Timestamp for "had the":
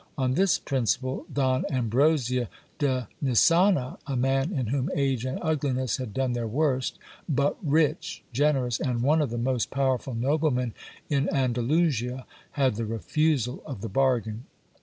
12.53-12.85